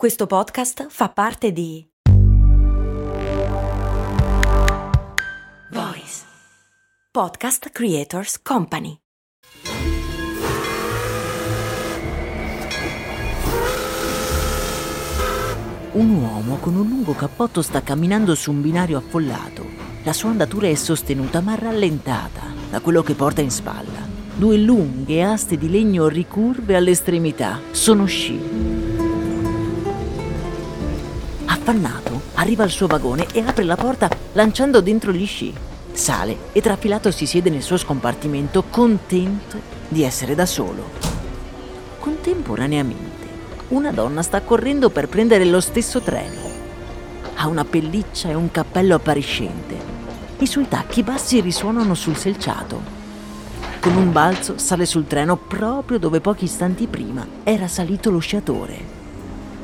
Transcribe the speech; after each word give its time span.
Questo 0.00 0.26
podcast 0.26 0.86
fa 0.88 1.10
parte 1.10 1.52
di 1.52 1.86
Voice 5.70 6.22
Podcast 7.10 7.68
Creators 7.68 8.40
Company. 8.40 8.96
Un 15.92 16.14
uomo 16.14 16.56
con 16.60 16.76
un 16.76 16.88
lungo 16.88 17.12
cappotto 17.12 17.60
sta 17.60 17.82
camminando 17.82 18.34
su 18.34 18.52
un 18.52 18.62
binario 18.62 18.96
affollato. 18.96 19.66
La 20.04 20.14
sua 20.14 20.30
andatura 20.30 20.66
è 20.68 20.74
sostenuta 20.76 21.42
ma 21.42 21.56
rallentata 21.56 22.40
da 22.70 22.80
quello 22.80 23.02
che 23.02 23.12
porta 23.12 23.42
in 23.42 23.50
spalla. 23.50 24.08
Due 24.34 24.56
lunghe 24.56 25.22
aste 25.22 25.58
di 25.58 25.68
legno 25.68 26.08
ricurve 26.08 26.74
all'estremità. 26.74 27.60
Sono 27.72 28.06
sci. 28.06 28.79
Affannato, 31.60 32.22
arriva 32.34 32.64
al 32.64 32.70
suo 32.70 32.86
vagone 32.86 33.26
e 33.32 33.40
apre 33.40 33.64
la 33.64 33.76
porta 33.76 34.08
lanciando 34.32 34.80
dentro 34.80 35.12
gli 35.12 35.26
sci. 35.26 35.52
Sale 35.92 36.36
e 36.52 36.62
trafilato 36.62 37.10
si 37.10 37.26
siede 37.26 37.50
nel 37.50 37.62
suo 37.62 37.76
scompartimento 37.76 38.64
contento 38.70 39.60
di 39.86 40.02
essere 40.02 40.34
da 40.34 40.46
solo. 40.46 40.88
Contemporaneamente, 41.98 43.26
una 43.68 43.92
donna 43.92 44.22
sta 44.22 44.40
correndo 44.40 44.88
per 44.88 45.08
prendere 45.08 45.44
lo 45.44 45.60
stesso 45.60 46.00
treno. 46.00 46.48
Ha 47.34 47.46
una 47.46 47.66
pelliccia 47.66 48.30
e 48.30 48.34
un 48.34 48.50
cappello 48.50 48.94
appariscente. 48.94 49.88
I 50.38 50.46
suoi 50.46 50.66
tacchi 50.66 51.02
bassi 51.02 51.40
risuonano 51.40 51.94
sul 51.94 52.16
selciato. 52.16 52.98
Con 53.80 53.96
un 53.96 54.10
balzo 54.12 54.56
sale 54.56 54.86
sul 54.86 55.06
treno 55.06 55.36
proprio 55.36 55.98
dove 55.98 56.20
pochi 56.20 56.44
istanti 56.44 56.86
prima 56.86 57.26
era 57.44 57.68
salito 57.68 58.10
lo 58.10 58.18
sciatore. 58.18 58.99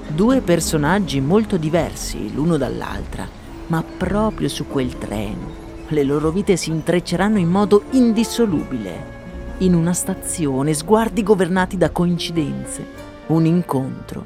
Due 0.08 0.40
personaggi 0.40 1.20
molto 1.20 1.56
diversi 1.56 2.32
l'uno 2.32 2.56
dall'altra, 2.56 3.28
ma 3.66 3.82
proprio 3.82 4.48
su 4.48 4.66
quel 4.66 4.96
treno 4.96 5.64
le 5.88 6.02
loro 6.02 6.30
vite 6.30 6.56
si 6.56 6.70
intrecceranno 6.70 7.38
in 7.38 7.48
modo 7.48 7.84
indissolubile. 7.90 9.14
In 9.58 9.74
una 9.74 9.92
stazione, 9.92 10.74
sguardi 10.74 11.22
governati 11.22 11.76
da 11.76 11.90
coincidenze, 11.90 12.84
un 13.26 13.44
incontro 13.46 14.24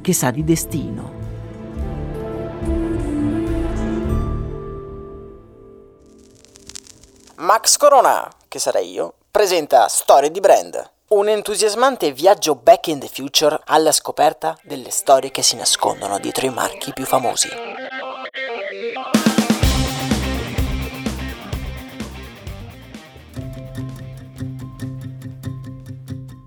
che 0.00 0.12
sa 0.12 0.30
di 0.30 0.42
destino. 0.42 1.18
Max 7.36 7.76
Corona, 7.76 8.28
che 8.48 8.58
sarei 8.58 8.90
io, 8.90 9.14
presenta 9.30 9.86
Storie 9.88 10.30
di 10.30 10.40
Brand. 10.40 10.90
Un 11.12 11.26
entusiasmante 11.26 12.12
viaggio 12.12 12.54
back 12.54 12.86
in 12.86 13.00
the 13.00 13.08
future 13.08 13.58
alla 13.64 13.90
scoperta 13.90 14.56
delle 14.62 14.90
storie 14.90 15.32
che 15.32 15.42
si 15.42 15.56
nascondono 15.56 16.20
dietro 16.20 16.46
i 16.46 16.50
marchi 16.50 16.92
più 16.92 17.04
famosi. 17.04 17.48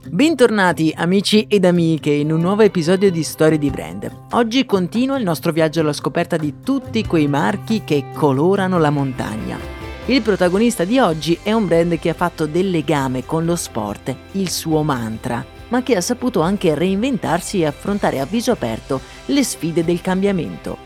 Bentornati 0.07 0.93
amici 0.95 1.45
ed 1.49 1.65
amiche 1.65 2.11
in 2.11 2.31
un 2.31 2.39
nuovo 2.39 2.61
episodio 2.61 3.11
di 3.11 3.23
Storie 3.23 3.57
di 3.57 3.69
Brand. 3.69 4.09
Oggi 4.31 4.65
continua 4.65 5.17
il 5.17 5.25
nostro 5.25 5.51
viaggio 5.51 5.81
alla 5.81 5.91
scoperta 5.91 6.37
di 6.37 6.61
tutti 6.63 7.05
quei 7.05 7.27
marchi 7.27 7.83
che 7.83 8.05
colorano 8.13 8.79
la 8.79 8.91
montagna. 8.91 9.72
Il 10.07 10.21
protagonista 10.21 10.83
di 10.83 10.99
oggi 10.99 11.39
è 11.41 11.53
un 11.53 11.65
brand 11.65 11.97
che 11.97 12.09
ha 12.09 12.13
fatto 12.13 12.45
del 12.45 12.69
legame 12.69 13.25
con 13.25 13.45
lo 13.45 13.55
sport 13.55 14.13
il 14.33 14.49
suo 14.49 14.83
mantra, 14.83 15.45
ma 15.69 15.81
che 15.81 15.95
ha 15.95 16.01
saputo 16.01 16.41
anche 16.41 16.75
reinventarsi 16.75 17.61
e 17.61 17.65
affrontare 17.65 18.19
a 18.19 18.25
viso 18.25 18.51
aperto 18.51 18.99
le 19.27 19.43
sfide 19.45 19.85
del 19.85 20.01
cambiamento. 20.01 20.77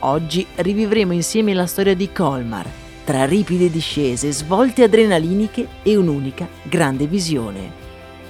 Oggi 0.00 0.44
rivivremo 0.56 1.12
insieme 1.12 1.54
la 1.54 1.66
storia 1.66 1.94
di 1.94 2.10
Colmar, 2.10 2.68
tra 3.04 3.24
ripide 3.24 3.70
discese, 3.70 4.32
svolte 4.32 4.82
adrenaliniche 4.82 5.68
e 5.84 5.94
un'unica 5.96 6.48
grande 6.64 7.06
visione. 7.06 7.70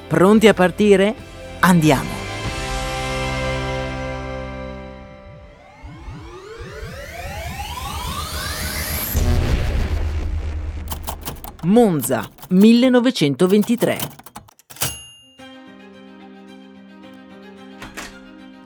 Pronti 0.06 0.48
a 0.48 0.54
partire? 0.54 1.14
Andiamo! 1.60 2.25
Monza, 11.66 12.30
1923. 12.50 13.98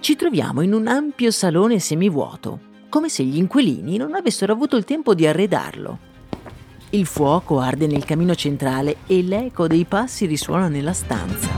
Ci 0.01 0.17
troviamo 0.17 0.61
in 0.61 0.75
un 0.75 0.87
ampio 0.87 1.31
salone 1.31 1.79
semivuoto, 1.79 2.61
come 2.91 3.09
se 3.09 3.25
gli 3.25 3.39
inquilini 3.39 3.97
non 3.97 4.15
avessero 4.15 4.53
avuto 4.53 4.77
il 4.77 4.85
tempo 4.85 5.15
di 5.15 5.27
arredarlo. 5.27 5.99
Il 6.91 7.07
fuoco 7.07 7.59
arde 7.59 7.87
nel 7.87 8.05
camino 8.05 8.35
centrale 8.35 8.99
e 9.07 9.23
l'eco 9.23 9.67
dei 9.67 9.87
passi 9.87 10.27
risuona 10.27 10.69
nella 10.69 10.93
stanza. 10.93 11.49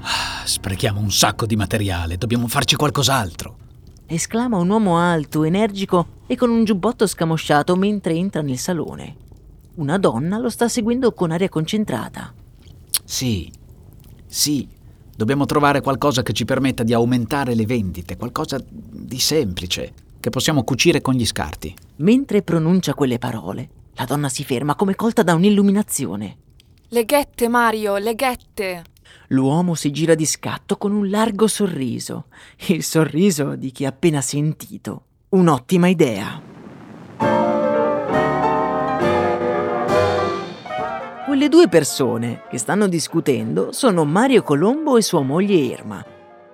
Ah, 0.00 0.44
sprechiamo 0.44 1.00
un 1.00 1.12
sacco 1.12 1.46
di 1.46 1.56
materiale, 1.56 2.18
dobbiamo 2.18 2.46
farci 2.46 2.76
qualcos'altro. 2.76 3.56
Esclama 4.04 4.58
un 4.58 4.68
uomo 4.68 4.98
alto, 4.98 5.44
energico 5.44 6.08
e 6.26 6.36
con 6.36 6.50
un 6.50 6.64
giubbotto 6.64 7.06
scamosciato 7.06 7.74
mentre 7.74 8.12
entra 8.12 8.42
nel 8.42 8.58
salone. 8.58 9.22
Una 9.76 9.98
donna 9.98 10.38
lo 10.38 10.50
sta 10.50 10.68
seguendo 10.68 11.12
con 11.12 11.32
aria 11.32 11.48
concentrata. 11.48 12.32
Sì, 13.04 13.50
sì, 14.24 14.68
dobbiamo 15.16 15.46
trovare 15.46 15.80
qualcosa 15.80 16.22
che 16.22 16.32
ci 16.32 16.44
permetta 16.44 16.84
di 16.84 16.92
aumentare 16.94 17.54
le 17.54 17.66
vendite, 17.66 18.16
qualcosa 18.16 18.62
di 18.68 19.18
semplice, 19.18 19.92
che 20.20 20.30
possiamo 20.30 20.62
cucire 20.62 21.00
con 21.00 21.14
gli 21.14 21.26
scarti. 21.26 21.74
Mentre 21.96 22.42
pronuncia 22.42 22.94
quelle 22.94 23.18
parole, 23.18 23.68
la 23.94 24.04
donna 24.04 24.28
si 24.28 24.44
ferma 24.44 24.76
come 24.76 24.94
colta 24.94 25.24
da 25.24 25.34
un'illuminazione. 25.34 26.36
Le 26.88 27.04
ghette, 27.04 27.48
Mario, 27.48 27.96
le 27.96 28.14
ghette. 28.14 28.84
L'uomo 29.28 29.74
si 29.74 29.90
gira 29.90 30.14
di 30.14 30.24
scatto 30.24 30.76
con 30.76 30.92
un 30.92 31.10
largo 31.10 31.48
sorriso, 31.48 32.26
il 32.68 32.84
sorriso 32.84 33.56
di 33.56 33.72
chi 33.72 33.84
ha 33.84 33.88
appena 33.88 34.20
sentito 34.20 35.06
un'ottima 35.30 35.88
idea. 35.88 36.53
Quelle 41.24 41.48
due 41.48 41.68
persone 41.68 42.42
che 42.50 42.58
stanno 42.58 42.86
discutendo 42.86 43.72
sono 43.72 44.04
Mario 44.04 44.42
Colombo 44.42 44.98
e 44.98 45.02
sua 45.02 45.22
moglie 45.22 45.54
Irma. 45.54 46.04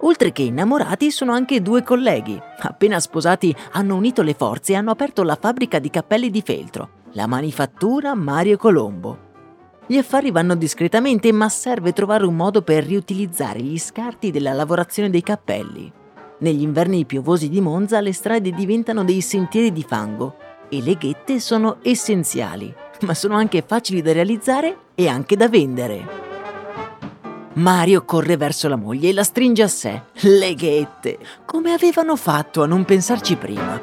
Oltre 0.03 0.31
che 0.31 0.43
innamorati 0.43 1.11
sono 1.11 1.33
anche 1.33 1.61
due 1.61 1.83
colleghi. 1.83 2.41
Appena 2.61 3.01
sposati 3.01 3.53
hanno 3.73 3.97
unito 3.97 4.23
le 4.23 4.33
forze 4.33 4.73
e 4.73 4.77
hanno 4.77 4.93
aperto 4.93 5.25
la 5.25 5.35
fabbrica 5.35 5.81
di 5.81 5.91
cappelli 5.91 6.31
di 6.31 6.41
feltro, 6.41 6.89
la 7.15 7.27
manifattura 7.27 8.15
Mario 8.15 8.57
Colombo. 8.59 9.19
Gli 9.89 9.99
affari 9.99 10.31
vanno 10.31 10.55
discretamente, 10.55 11.33
ma 11.33 11.49
serve 11.49 11.93
trovare 11.93 12.25
un 12.25 12.37
modo 12.37 12.63
per 12.63 12.85
riutilizzare 12.85 13.59
gli 13.59 13.77
scarti 13.77 14.31
della 14.31 14.53
lavorazione 14.53 15.11
dei 15.11 15.25
cappelli. 15.25 15.93
Negli 16.39 16.63
inverni 16.63 17.05
piovosi 17.07 17.49
di 17.49 17.61
Monza 17.61 18.01
le 18.01 18.13
strade 18.13 18.53
diventano 18.53 19.03
dei 19.03 19.21
sentieri 19.21 19.73
di 19.73 19.83
fango 19.83 20.37
e 20.69 20.81
le 20.81 20.95
ghette 20.95 21.41
sono 21.41 21.79
essenziali 21.83 22.73
ma 23.03 23.15
sono 23.15 23.37
anche 23.37 23.63
facili 23.67 24.03
da 24.03 24.13
realizzare 24.13 24.77
e 24.95 25.09
anche 25.09 25.37
da 25.37 25.49
vendere. 25.49 26.29
Mario 27.55 28.05
corre 28.05 28.37
verso 28.37 28.69
la 28.69 28.77
moglie 28.77 29.09
e 29.09 29.13
la 29.13 29.25
stringe 29.25 29.63
a 29.63 29.69
sé. 29.69 30.03
Le 30.21 30.55
ghette! 30.55 31.19
Come 31.45 31.73
avevano 31.73 32.15
fatto 32.17 32.63
a 32.63 32.67
non 32.67 32.85
pensarci 32.85 33.37
prima? 33.37 33.81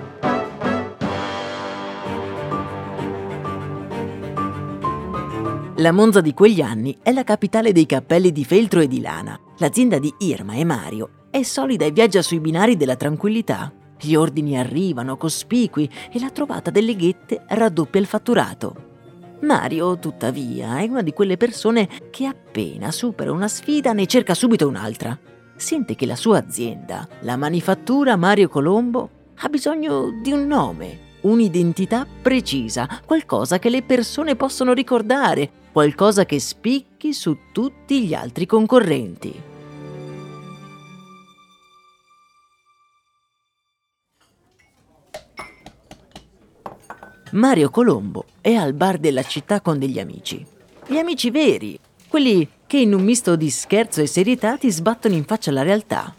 La 5.79 5.91
Monza 5.91 6.21
di 6.21 6.33
quegli 6.33 6.61
anni 6.61 6.97
è 7.03 7.11
la 7.11 7.23
capitale 7.23 7.71
dei 7.71 7.85
cappelli 7.85 8.31
di 8.31 8.45
feltro 8.45 8.79
e 8.79 8.87
di 8.87 8.99
lana. 8.99 9.39
L'azienda 9.57 9.99
di 9.99 10.11
Irma 10.19 10.53
e 10.53 10.63
Mario 10.63 11.09
è 11.29 11.43
solida 11.43 11.85
e 11.85 11.91
viaggia 11.91 12.23
sui 12.23 12.39
binari 12.39 12.77
della 12.77 12.95
tranquillità. 12.95 13.71
Gli 13.99 14.15
ordini 14.15 14.57
arrivano 14.57 15.17
cospicui 15.17 15.87
e 16.11 16.19
la 16.19 16.29
trovata 16.29 16.71
delle 16.71 16.95
ghette 16.95 17.43
raddoppia 17.47 17.99
il 17.99 18.07
fatturato. 18.07 18.86
Mario, 19.41 19.99
tuttavia, 19.99 20.79
è 20.79 20.85
una 20.85 21.01
di 21.01 21.13
quelle 21.13 21.37
persone 21.37 21.87
che 22.09 22.25
appena 22.25 22.91
supera 22.91 23.31
una 23.31 23.47
sfida 23.47 23.93
ne 23.93 24.07
cerca 24.07 24.33
subito 24.33 24.67
un'altra. 24.67 25.17
Sente 25.55 25.95
che 25.95 26.05
la 26.05 26.15
sua 26.15 26.39
azienda, 26.39 27.07
la 27.21 27.37
manifattura 27.37 28.15
Mario 28.15 28.49
Colombo, 28.49 29.09
ha 29.35 29.49
bisogno 29.49 30.19
di 30.21 30.31
un 30.31 30.47
nome, 30.47 30.99
un'identità 31.21 32.05
precisa, 32.21 33.01
qualcosa 33.05 33.59
che 33.59 33.69
le 33.69 33.83
persone 33.83 34.35
possono 34.35 34.73
ricordare, 34.73 35.49
qualcosa 35.71 36.25
che 36.25 36.39
spicchi 36.39 37.13
su 37.13 37.37
tutti 37.51 38.05
gli 38.05 38.13
altri 38.13 38.45
concorrenti. 38.45 39.55
Mario 47.31 47.69
Colombo 47.69 48.23
è 48.39 48.53
al 48.53 48.71
bar 48.73 48.99
della 48.99 49.23
città 49.23 49.59
con 49.59 49.77
degli 49.77 49.99
amici. 49.99 50.45
Gli 50.85 50.97
amici 50.97 51.29
veri, 51.29 51.77
quelli 52.07 52.47
che 52.65 52.77
in 52.77 52.93
un 52.93 53.03
misto 53.03 53.35
di 53.35 53.49
scherzo 53.49 54.01
e 54.01 54.07
serietà 54.07 54.55
ti 54.55 54.71
sbattono 54.71 55.13
in 55.13 55.25
faccia 55.25 55.51
la 55.51 55.61
realtà. 55.61 56.13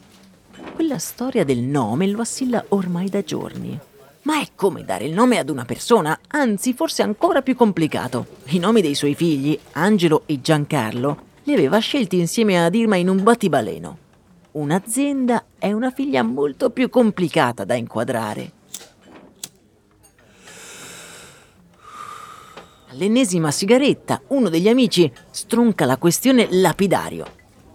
Quella 0.74 0.98
storia 0.98 1.44
del 1.44 1.60
nome 1.60 2.06
lo 2.08 2.20
assilla 2.20 2.62
ormai 2.68 3.08
da 3.08 3.22
giorni. 3.22 3.78
Ma 4.22 4.40
è 4.40 4.48
come 4.54 4.84
dare 4.84 5.06
il 5.06 5.14
nome 5.14 5.38
ad 5.38 5.48
una 5.48 5.64
persona, 5.64 6.18
anzi 6.28 6.74
forse 6.74 7.02
ancora 7.02 7.40
più 7.40 7.56
complicato. 7.56 8.26
I 8.48 8.58
nomi 8.58 8.82
dei 8.82 8.94
suoi 8.94 9.14
figli, 9.14 9.58
Angelo 9.72 10.24
e 10.26 10.42
Giancarlo, 10.42 11.22
li 11.44 11.54
aveva 11.54 11.78
scelti 11.78 12.18
insieme 12.18 12.62
ad 12.62 12.74
Irma 12.74 12.96
in 12.96 13.08
un 13.08 13.22
battibaleno. 13.22 13.96
Un'azienda 14.52 15.44
è 15.58 15.72
una 15.72 15.90
figlia 15.90 16.22
molto 16.22 16.68
più 16.68 16.90
complicata 16.90 17.64
da 17.64 17.74
inquadrare. 17.74 18.52
All'ennesima 22.90 23.50
sigaretta, 23.50 24.22
uno 24.28 24.48
degli 24.48 24.68
amici 24.68 25.12
stronca 25.30 25.84
la 25.84 25.98
questione 25.98 26.48
lapidario. 26.50 27.26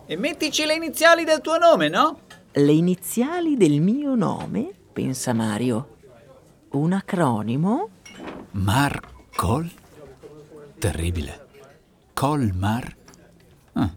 E 0.06 0.18
mettici 0.18 0.66
le 0.66 0.74
iniziali 0.74 1.24
del 1.24 1.40
tuo 1.42 1.58
nome, 1.58 1.88
no? 1.88 2.20
Le 2.52 2.72
iniziali 2.72 3.56
del 3.56 3.80
mio 3.80 4.16
nome? 4.16 4.72
pensa 4.92 5.34
Mario. 5.34 5.98
Un 6.72 6.94
acronimo? 6.94 7.90
Marcol? 8.52 9.70
Terribile. 10.80 11.48
Colmar? 12.14 12.96
Ah, 13.74 13.92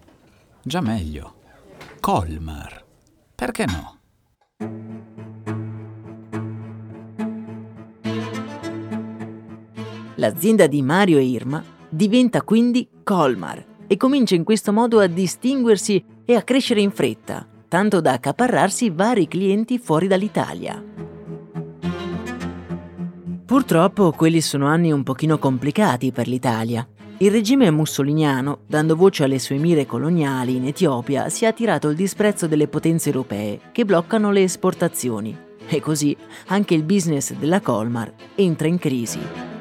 già 0.63 0.81
meglio. 0.81 1.35
Colmar. 2.01 2.85
Perché 3.35 3.65
no? 3.67 3.96
L'azienda 10.17 10.67
di 10.67 10.81
Mario 10.81 11.19
e 11.19 11.25
Irma 11.25 11.63
diventa 11.89 12.43
quindi 12.43 12.89
Colmar 13.03 13.65
e 13.87 13.97
comincia 13.97 14.35
in 14.35 14.45
questo 14.45 14.73
modo 14.73 14.99
a 14.99 15.07
distinguersi 15.07 16.03
e 16.25 16.35
a 16.35 16.43
crescere 16.43 16.81
in 16.81 16.91
fretta, 16.91 17.47
tanto 17.69 18.01
da 18.01 18.13
accaparrarsi 18.13 18.91
vari 18.91 19.29
clienti 19.29 19.79
fuori 19.79 20.07
dall'Italia. 20.07 20.83
Purtroppo 23.45 24.11
quelli 24.13 24.41
sono 24.41 24.67
anni 24.67 24.91
un 24.91 25.03
pochino 25.03 25.39
complicati 25.39 26.11
per 26.13 26.29
l'Italia. 26.29 26.87
Il 27.19 27.31
regime 27.31 27.71
mussoliniano, 27.71 28.61
dando 28.67 28.97
voce 28.97 29.25
alle 29.25 29.39
sue 29.39 29.57
mire 29.57 29.87
coloniali 29.87 30.57
in 30.57 30.67
Etiopia, 30.67 31.29
si 31.29 31.45
è 31.45 31.49
attirato 31.49 31.89
il 31.89 31.97
disprezzo 31.97 32.47
delle 32.47 32.69
potenze 32.69 33.11
europee 33.11 33.61
che 33.71 33.85
bloccano 33.85 34.31
le 34.31 34.43
esportazioni 34.43 35.37
e 35.69 35.81
così 35.81 36.17
anche 36.47 36.75
il 36.75 36.85
business 36.85 37.35
della 37.35 37.61
Colmar 37.61 38.13
entra 38.35 38.67
in 38.67 38.79
crisi. 38.79 39.56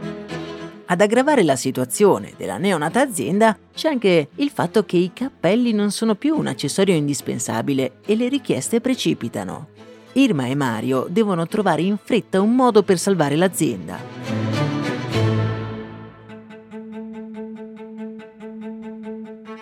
Ad 0.88 1.02
aggravare 1.02 1.42
la 1.42 1.56
situazione 1.56 2.34
della 2.38 2.58
neonata 2.58 3.02
azienda 3.02 3.58
c'è 3.74 3.90
anche 3.90 4.28
il 4.36 4.52
fatto 4.52 4.86
che 4.86 4.98
i 4.98 5.12
cappelli 5.14 5.72
non 5.74 5.90
sono 5.90 6.14
più 6.14 6.38
un 6.38 6.46
accessorio 6.46 6.94
indispensabile 6.94 7.94
e 8.06 8.16
le 8.16 8.28
richieste 8.28 8.82
precipitano. 8.82 9.70
Irma 10.14 10.46
e 10.46 10.54
Mario 10.54 11.08
devono 11.10 11.48
trovare 11.48 11.82
in 11.82 11.98
fretta 11.98 12.40
un 12.40 12.54
modo 12.54 12.84
per 12.84 13.00
salvare 13.00 13.36
l'azienda. 13.36 13.98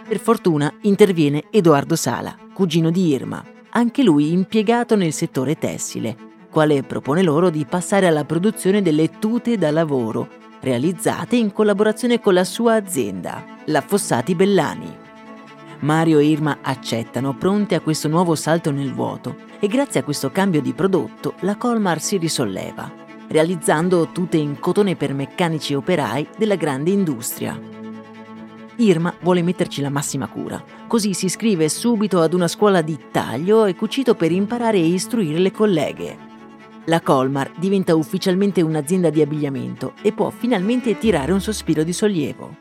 Per 0.06 0.20
fortuna 0.20 0.72
interviene 0.82 1.46
Edoardo 1.50 1.96
Sala, 1.96 2.38
cugino 2.54 2.92
di 2.92 3.08
Irma, 3.08 3.42
anche 3.70 4.04
lui 4.04 4.34
impiegato 4.34 4.98
nel 4.98 5.14
settore 5.14 5.58
tessile, 5.58 6.18
quale 6.52 6.84
propone 6.84 7.24
loro 7.24 7.50
di 7.50 7.66
passare 7.66 8.08
alla 8.08 8.26
produzione 8.26 8.82
delle 8.82 9.10
tute 9.20 9.58
da 9.58 9.72
lavoro 9.72 10.42
realizzate 10.64 11.36
in 11.36 11.52
collaborazione 11.52 12.22
con 12.22 12.34
la 12.34 12.46
sua 12.46 12.76
azienda, 12.76 13.44
la 13.66 13.82
Fossati 13.82 14.34
Bellani. 14.34 14.98
Mario 15.80 16.20
e 16.20 16.24
Irma 16.24 16.60
accettano, 16.62 17.36
pronti 17.36 17.76
a 17.76 17.82
questo 17.82 18.08
nuovo 18.08 18.34
salto 18.34 18.72
nel 18.72 18.94
vuoto, 18.94 19.36
e 19.60 19.68
grazie 19.68 20.00
a 20.00 20.04
questo 20.04 20.32
cambio 20.32 20.62
di 20.62 20.72
prodotto 20.72 21.34
la 21.42 21.58
Colmar 21.58 22.00
si 22.00 22.16
risolleva, 22.16 22.90
realizzando 23.28 24.08
tute 24.14 24.38
in 24.38 24.58
cotone 24.58 24.96
per 24.96 25.14
meccanici 25.14 25.74
e 25.74 25.76
operai 25.76 26.30
della 26.38 26.56
grande 26.56 26.92
industria. 26.92 27.60
Irma 28.78 29.14
vuole 29.20 29.42
metterci 29.42 29.82
la 29.82 29.90
massima 29.90 30.30
cura, 30.30 30.64
così 30.88 31.14
si 31.14 31.26
iscrive 31.26 31.68
subito 31.68 32.22
ad 32.22 32.34
una 32.34 32.48
scuola 32.48 32.82
di 32.82 32.98
taglio 33.12 33.66
e 33.66 33.76
cucito 33.76 34.16
per 34.16 34.32
imparare 34.32 34.78
e 34.78 34.88
istruire 34.88 35.40
le 35.40 35.52
colleghe 35.52 36.32
la 36.86 37.02
Colmar 37.02 37.52
diventa 37.58 37.96
ufficialmente 37.96 38.62
un'azienda 38.62 39.10
di 39.10 39.22
abbigliamento 39.22 39.94
e 40.02 40.12
può 40.12 40.30
finalmente 40.30 40.98
tirare 40.98 41.32
un 41.32 41.40
sospiro 41.40 41.84
di 41.84 41.94
sollievo. 41.94 42.58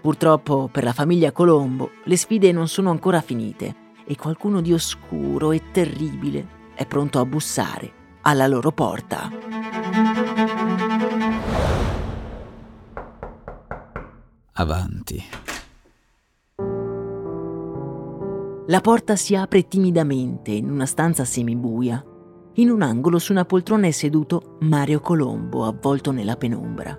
Purtroppo 0.00 0.68
per 0.70 0.82
la 0.82 0.92
famiglia 0.92 1.30
Colombo 1.30 1.90
le 2.04 2.16
sfide 2.16 2.50
non 2.50 2.66
sono 2.66 2.90
ancora 2.90 3.20
finite 3.20 3.74
e 4.04 4.16
qualcuno 4.16 4.60
di 4.60 4.72
oscuro 4.72 5.52
e 5.52 5.70
terribile 5.70 6.60
è 6.74 6.86
pronto 6.86 7.20
a 7.20 7.24
bussare 7.24 8.00
alla 8.22 8.48
loro 8.48 8.72
porta. 8.72 9.30
Avanti. 14.54 15.22
La 18.66 18.80
porta 18.80 19.16
si 19.16 19.34
apre 19.36 19.66
timidamente 19.68 20.50
in 20.50 20.70
una 20.70 20.86
stanza 20.86 21.24
semibuia 21.24 22.04
in 22.54 22.68
un 22.68 22.82
angolo 22.82 23.18
su 23.18 23.32
una 23.32 23.46
poltrona 23.46 23.86
è 23.86 23.90
seduto 23.90 24.56
Mario 24.60 25.00
Colombo, 25.00 25.64
avvolto 25.64 26.10
nella 26.10 26.36
penombra. 26.36 26.98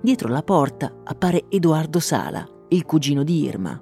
Dietro 0.00 0.28
la 0.28 0.42
porta 0.42 1.00
appare 1.04 1.44
Edoardo 1.50 2.00
Sala, 2.00 2.46
il 2.68 2.84
cugino 2.84 3.22
di 3.22 3.42
Irma. 3.42 3.78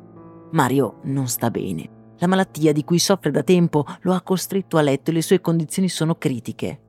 Mario 0.51 0.99
non 1.05 1.29
sta 1.29 1.51
bene. 1.51 2.01
La 2.19 2.27
malattia 2.27 2.73
di 2.73 2.85
cui 2.85 2.99
soffre 2.99 3.31
da 3.31 3.43
tempo 3.43 3.85
lo 4.03 4.13
ha 4.13 4.21
costretto 4.23 4.77
a 4.77 4.83
letto 4.83 5.11
e 5.11 5.15
le 5.15 5.23
sue 5.23 5.41
condizioni 5.41 5.89
sono 5.89 6.17
critiche. 6.17 6.81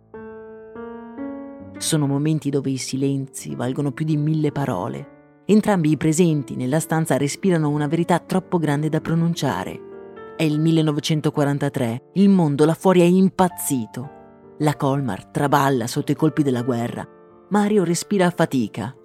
Sono 1.78 2.08
momenti 2.08 2.50
dove 2.50 2.70
i 2.70 2.78
silenzi 2.78 3.56
valgono 3.56 3.92
più 3.92 4.06
di 4.06 4.18
mille 4.18 4.52
parole. 4.52 5.42
Entrambi 5.46 5.92
i 5.92 5.98
presenti 5.98 6.56
nella 6.56 6.80
stanza 6.80 7.18
respirano 7.18 7.70
una 7.70 7.88
verità 7.88 8.20
troppo 8.20 8.58
grande 8.58 8.90
da 8.90 9.02
pronunciare. 9.02 9.92
È 10.38 10.44
il 10.44 10.60
1943, 10.60 12.10
il 12.14 12.30
mondo 12.30 12.66
là 12.66 12.74
fuori 12.74 13.02
è 13.02 13.06
impazzito. 13.06 14.13
La 14.60 14.76
Colmar 14.76 15.26
traballa 15.26 15.88
sotto 15.88 16.12
i 16.12 16.16
colpi 16.16 16.44
della 16.44 16.62
guerra. 16.62 17.08
Mario 17.50 17.84
respira 17.84 18.28
a 18.28 18.32
fatica. 18.32 18.96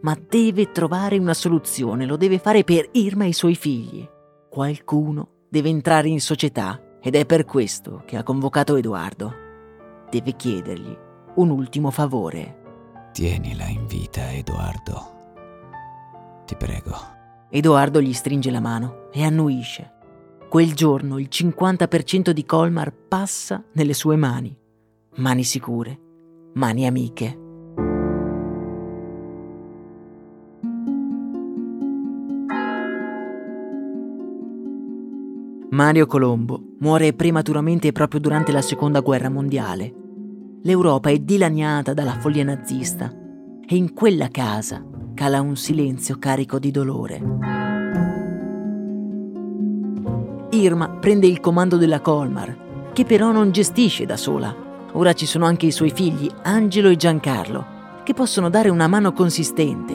Ma 0.00 0.16
deve 0.28 0.70
trovare 0.72 1.18
una 1.18 1.34
soluzione, 1.34 2.06
lo 2.06 2.16
deve 2.16 2.38
fare 2.38 2.64
per 2.64 2.88
Irma 2.92 3.24
e 3.24 3.28
i 3.28 3.32
suoi 3.32 3.54
figli. 3.54 4.08
Qualcuno 4.48 5.28
deve 5.50 5.68
entrare 5.68 6.08
in 6.08 6.20
società 6.20 6.80
ed 7.00 7.14
è 7.14 7.26
per 7.26 7.44
questo 7.44 8.02
che 8.06 8.16
ha 8.16 8.22
convocato 8.22 8.76
Edoardo. 8.76 9.34
Deve 10.10 10.32
chiedergli 10.32 10.96
un 11.34 11.50
ultimo 11.50 11.90
favore. 11.90 13.10
Tienila 13.12 13.66
in 13.66 13.86
vita, 13.86 14.32
Edoardo. 14.32 15.14
Ti 16.46 16.56
prego. 16.56 16.94
Edoardo 17.50 18.00
gli 18.00 18.12
stringe 18.12 18.50
la 18.50 18.60
mano 18.60 19.08
e 19.12 19.22
annuisce. 19.22 19.95
Quel 20.56 20.72
giorno 20.72 21.18
il 21.18 21.28
50% 21.30 22.30
di 22.30 22.46
Colmar 22.46 22.90
passa 22.90 23.62
nelle 23.72 23.92
sue 23.92 24.16
mani. 24.16 24.56
Mani 25.16 25.44
sicure, 25.44 26.00
mani 26.54 26.86
amiche. 26.86 27.38
Mario 35.68 36.06
Colombo 36.06 36.76
muore 36.78 37.12
prematuramente 37.12 37.92
proprio 37.92 38.20
durante 38.20 38.50
la 38.50 38.62
Seconda 38.62 39.00
Guerra 39.00 39.28
Mondiale. 39.28 39.92
L'Europa 40.62 41.10
è 41.10 41.18
dilaniata 41.18 41.92
dalla 41.92 42.18
follia 42.18 42.44
nazista 42.44 43.12
e 43.12 43.76
in 43.76 43.92
quella 43.92 44.28
casa 44.28 44.82
cala 45.12 45.42
un 45.42 45.54
silenzio 45.54 46.18
carico 46.18 46.58
di 46.58 46.70
dolore. 46.70 47.65
Irma 50.66 50.88
prende 50.88 51.28
il 51.28 51.38
comando 51.38 51.76
della 51.76 52.00
Colmar, 52.00 52.90
che 52.92 53.04
però 53.04 53.30
non 53.30 53.52
gestisce 53.52 54.04
da 54.04 54.16
sola. 54.16 54.52
Ora 54.92 55.12
ci 55.12 55.24
sono 55.24 55.46
anche 55.46 55.66
i 55.66 55.70
suoi 55.70 55.90
figli, 55.90 56.28
Angelo 56.42 56.88
e 56.88 56.96
Giancarlo, 56.96 57.66
che 58.02 58.14
possono 58.14 58.50
dare 58.50 58.68
una 58.68 58.88
mano 58.88 59.12
consistente. 59.12 59.94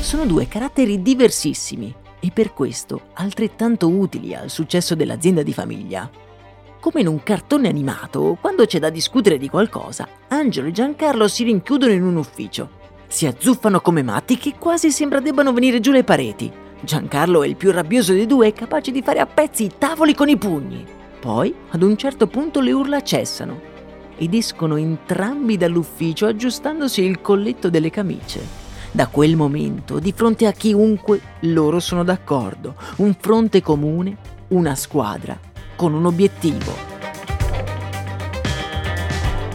Sono 0.00 0.24
due 0.24 0.48
caratteri 0.48 1.02
diversissimi 1.02 1.94
e 2.20 2.30
per 2.32 2.54
questo 2.54 3.08
altrettanto 3.14 3.88
utili 3.88 4.34
al 4.34 4.48
successo 4.48 4.94
dell'azienda 4.94 5.42
di 5.42 5.52
famiglia. 5.52 6.10
Come 6.80 7.02
in 7.02 7.06
un 7.06 7.22
cartone 7.22 7.68
animato, 7.68 8.38
quando 8.40 8.64
c'è 8.64 8.78
da 8.78 8.88
discutere 8.88 9.36
di 9.36 9.50
qualcosa, 9.50 10.08
Angelo 10.28 10.68
e 10.68 10.72
Giancarlo 10.72 11.28
si 11.28 11.44
rinchiudono 11.44 11.92
in 11.92 12.02
un 12.02 12.16
ufficio. 12.16 12.80
Si 13.08 13.26
azzuffano 13.26 13.82
come 13.82 14.02
matti 14.02 14.38
che 14.38 14.54
quasi 14.58 14.90
sembra 14.90 15.20
debbano 15.20 15.52
venire 15.52 15.80
giù 15.80 15.92
le 15.92 16.02
pareti. 16.02 16.61
Giancarlo 16.84 17.44
è 17.44 17.46
il 17.46 17.54
più 17.54 17.70
rabbioso 17.70 18.12
dei 18.12 18.26
due, 18.26 18.52
capace 18.52 18.90
di 18.90 19.02
fare 19.02 19.20
a 19.20 19.26
pezzi 19.26 19.64
i 19.64 19.70
tavoli 19.78 20.14
con 20.14 20.28
i 20.28 20.36
pugni. 20.36 20.84
Poi, 21.20 21.54
ad 21.70 21.82
un 21.82 21.96
certo 21.96 22.26
punto, 22.26 22.60
le 22.60 22.72
urla 22.72 23.02
cessano 23.02 23.70
ed 24.16 24.34
escono 24.34 24.76
entrambi 24.76 25.56
dall'ufficio 25.56 26.26
aggiustandosi 26.26 27.02
il 27.02 27.20
colletto 27.20 27.70
delle 27.70 27.90
camicie. 27.90 28.40
Da 28.90 29.06
quel 29.06 29.36
momento, 29.36 30.00
di 30.00 30.12
fronte 30.12 30.46
a 30.46 30.52
chiunque, 30.52 31.20
loro 31.42 31.78
sono 31.78 32.02
d'accordo. 32.02 32.74
Un 32.96 33.14
fronte 33.18 33.62
comune, 33.62 34.16
una 34.48 34.74
squadra, 34.74 35.38
con 35.76 35.94
un 35.94 36.04
obiettivo. 36.04 36.90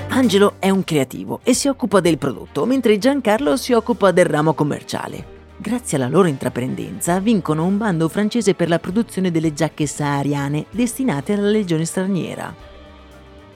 Angelo 0.07 0.53
è 0.59 0.69
un 0.69 0.85
creativo 0.85 1.41
e 1.43 1.53
si 1.53 1.67
occupa 1.67 1.99
del 1.99 2.17
prodotto, 2.17 2.65
mentre 2.65 2.97
Giancarlo 2.97 3.57
si 3.57 3.73
occupa 3.73 4.11
del 4.11 4.25
ramo 4.25 4.53
commerciale. 4.53 5.36
Grazie 5.59 5.97
alla 5.97 6.07
loro 6.07 6.27
intraprendenza 6.27 7.19
vincono 7.19 7.65
un 7.65 7.77
bando 7.77 8.07
francese 8.09 8.53
per 8.53 8.69
la 8.69 8.77
produzione 8.77 9.31
delle 9.31 9.53
giacche 9.53 9.87
sahariane 9.87 10.67
destinate 10.69 11.33
alla 11.33 11.49
legione 11.49 11.83
straniera. 11.83 12.53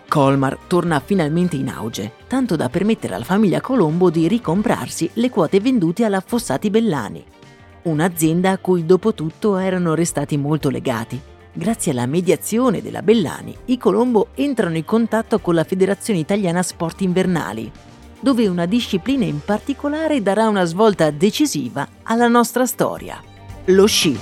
Colmar 0.07 0.57
torna 0.65 0.99
finalmente 0.99 1.57
in 1.57 1.69
auge, 1.69 2.13
tanto 2.27 2.55
da 2.55 2.69
permettere 2.69 3.13
alla 3.13 3.23
famiglia 3.23 3.61
Colombo 3.61 4.09
di 4.09 4.27
ricomprarsi 4.27 5.11
le 5.13 5.29
quote 5.29 5.59
vendute 5.59 6.03
alla 6.03 6.23
Fossati 6.25 6.71
Bellani, 6.71 7.23
un'azienda 7.83 8.49
a 8.49 8.57
cui 8.57 8.83
dopo 8.83 9.13
tutto 9.13 9.57
erano 9.57 9.93
restati 9.93 10.37
molto 10.37 10.69
legati. 10.69 11.21
Grazie 11.53 11.91
alla 11.91 12.07
mediazione 12.07 12.81
della 12.81 13.03
Bellani, 13.03 13.55
i 13.65 13.77
Colombo 13.77 14.29
entrano 14.33 14.75
in 14.75 14.85
contatto 14.85 15.39
con 15.39 15.53
la 15.53 15.63
Federazione 15.63 16.19
Italiana 16.19 16.63
Sport 16.63 17.01
Invernali, 17.01 17.71
dove 18.21 18.47
una 18.47 18.65
disciplina 18.65 19.25
in 19.25 19.41
particolare 19.43 20.21
darà 20.21 20.47
una 20.47 20.63
svolta 20.63 21.09
decisiva 21.09 21.87
alla 22.03 22.27
nostra 22.27 22.65
storia, 22.65 23.21
lo 23.65 23.85
sci. 23.87 24.17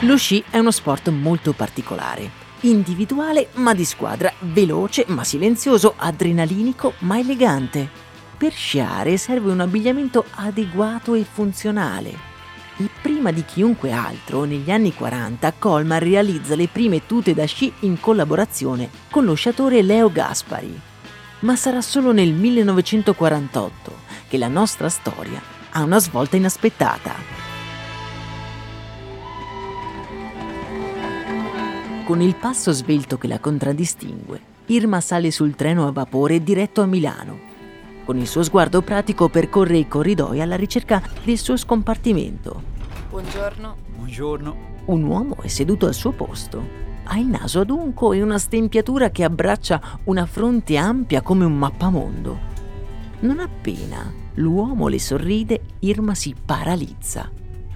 Lo 0.00 0.16
sci 0.16 0.42
è 0.50 0.58
uno 0.58 0.70
sport 0.70 1.08
molto 1.08 1.52
particolare, 1.52 2.30
individuale 2.60 3.48
ma 3.54 3.74
di 3.74 3.84
squadra, 3.84 4.32
veloce 4.40 5.04
ma 5.08 5.24
silenzioso, 5.24 5.94
adrenalinico 5.96 6.94
ma 6.98 7.18
elegante. 7.18 7.88
Per 8.36 8.52
sciare 8.52 9.16
serve 9.16 9.50
un 9.50 9.60
abbigliamento 9.60 10.24
adeguato 10.34 11.14
e 11.14 11.24
funzionale. 11.24 12.25
E 12.78 12.90
prima 13.00 13.30
di 13.30 13.42
chiunque 13.44 13.90
altro, 13.90 14.44
negli 14.44 14.70
anni 14.70 14.92
40, 14.92 15.54
Colmar 15.58 16.02
realizza 16.02 16.54
le 16.54 16.68
prime 16.68 17.06
tute 17.06 17.32
da 17.32 17.46
sci 17.46 17.72
in 17.80 17.98
collaborazione 17.98 18.90
con 19.10 19.24
lo 19.24 19.32
sciatore 19.32 19.80
Leo 19.80 20.12
Gaspari. 20.12 20.78
Ma 21.40 21.56
sarà 21.56 21.80
solo 21.80 22.12
nel 22.12 22.32
1948 22.34 23.94
che 24.28 24.36
la 24.36 24.48
nostra 24.48 24.90
storia 24.90 25.40
ha 25.70 25.82
una 25.82 25.98
svolta 25.98 26.36
inaspettata. 26.36 27.14
Con 32.04 32.20
il 32.20 32.36
passo 32.36 32.72
svelto 32.72 33.16
che 33.16 33.26
la 33.26 33.40
contraddistingue, 33.40 34.40
Irma 34.66 35.00
sale 35.00 35.30
sul 35.30 35.54
treno 35.54 35.86
a 35.86 35.92
vapore 35.92 36.42
diretto 36.42 36.82
a 36.82 36.86
Milano. 36.86 37.45
Con 38.06 38.18
il 38.18 38.28
suo 38.28 38.44
sguardo 38.44 38.82
pratico 38.82 39.28
percorre 39.28 39.78
i 39.78 39.88
corridoi 39.88 40.40
alla 40.40 40.54
ricerca 40.54 41.02
del 41.24 41.36
suo 41.36 41.56
scompartimento. 41.56 42.62
Buongiorno. 43.10 43.74
Buongiorno. 43.96 44.56
Un 44.84 45.02
uomo 45.02 45.36
è 45.42 45.48
seduto 45.48 45.86
al 45.86 45.94
suo 45.94 46.12
posto. 46.12 46.84
Ha 47.02 47.18
il 47.18 47.26
naso 47.26 47.58
adunco 47.58 48.12
e 48.12 48.22
una 48.22 48.38
stempiatura 48.38 49.10
che 49.10 49.24
abbraccia 49.24 49.82
una 50.04 50.24
fronte 50.24 50.76
ampia 50.76 51.20
come 51.20 51.44
un 51.44 51.58
mappamondo. 51.58 52.38
Non 53.20 53.40
appena 53.40 54.12
l'uomo 54.34 54.86
le 54.86 55.00
sorride, 55.00 55.62
Irma 55.80 56.14
si 56.14 56.32
paralizza. 56.32 57.28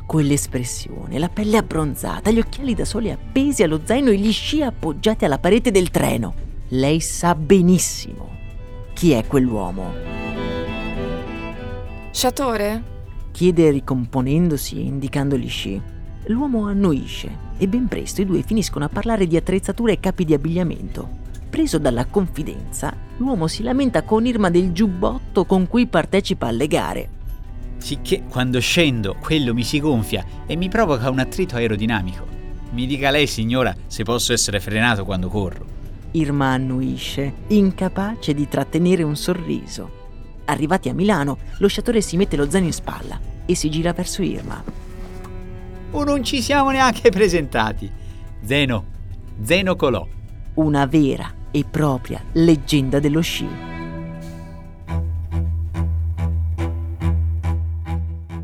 Quell'espressione, 0.07 1.19
la 1.19 1.29
pelle 1.29 1.57
abbronzata, 1.57 2.31
gli 2.31 2.39
occhiali 2.39 2.77
da 2.77 2.85
sole 2.85 3.11
appesi 3.11 3.65
allo 3.65 3.81
zaino 3.83 4.11
e 4.11 4.17
gli 4.17 4.31
sci 4.31 4.63
appoggiati 4.63 5.25
alla 5.25 5.41
parete 5.41 5.73
del 5.73 5.91
treno. 5.91 6.35
Lei 6.69 7.01
sa 7.01 7.35
benissimo 7.35 8.31
chi 9.01 9.13
è 9.13 9.27
quell'uomo. 9.27 10.20
Sciatore? 12.13 12.83
Chiede 13.31 13.71
ricomponendosi 13.71 14.77
e 14.77 14.81
indicando 14.81 15.37
gli 15.37 15.49
sci. 15.49 15.81
L'uomo 16.27 16.67
annuisce 16.67 17.49
e 17.57 17.69
ben 17.69 17.87
presto 17.87 18.21
i 18.21 18.27
due 18.27 18.43
finiscono 18.43 18.85
a 18.85 18.89
parlare 18.89 19.29
di 19.29 19.37
attrezzature 19.37 19.93
e 19.93 20.01
capi 20.01 20.25
di 20.25 20.35
abbigliamento. 20.35 21.19
Preso 21.49 21.79
dalla 21.79 22.07
confidenza, 22.07 22.93
l'uomo 23.19 23.47
si 23.47 23.63
lamenta 23.63 24.03
con 24.03 24.27
Irma 24.27 24.51
del 24.51 24.73
giubbotto 24.73 25.45
con 25.45 25.69
cui 25.69 25.87
partecipa 25.87 26.49
alle 26.49 26.67
gare. 26.67 27.09
Sicché 27.79 28.25
quando 28.29 28.61
scendo 28.61 29.17
quello 29.21 29.55
mi 29.55 29.63
si 29.63 29.81
gonfia 29.81 30.25
e 30.47 30.57
mi 30.57 30.69
provoca 30.69 31.11
un 31.11 31.21
attrito 31.21 31.57
aerodinamico. 31.57 32.27
Mi 32.73 32.87
dica 32.87 33.11
lei, 33.11 33.29
signora, 33.29 33.75
se 33.87 34.03
posso 34.03 34.33
essere 34.33 34.59
frenato 34.59 35.05
quando 35.05 35.29
corro. 35.29 35.65
Irma 36.13 36.49
annuisce, 36.49 37.33
incapace 37.47 38.35
di 38.35 38.49
trattenere 38.49 39.05
un 39.05 39.17
sorriso. 39.17 40.00
Arrivati 40.51 40.89
a 40.89 40.95
Milano, 40.95 41.39
lo 41.59 41.69
sciatore 41.69 42.01
si 42.01 42.17
mette 42.17 42.37
lo 42.37 42.51
zaino 42.51 42.67
in 42.67 42.73
spalla 42.73 43.21
e 43.47 43.55
si 43.55 43.71
gira 43.71 43.93
verso 43.93 44.21
Irma. 44.21 44.61
O 45.93 46.03
non 46.03 46.25
ci 46.25 46.43
siamo 46.43 46.71
neanche 46.71 47.11
presentati. 47.11 47.89
Zeno, 48.43 48.85
Zeno 49.43 49.77
Colò. 49.77 50.05
Una 50.55 50.87
vera 50.87 51.33
e 51.53 51.65
propria 51.71 52.21
leggenda 52.33 52.99
dello 52.99 53.21
sci. 53.21 53.49